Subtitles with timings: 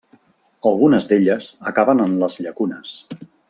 [0.69, 2.97] Algunes d'elles acaben en les llacunes.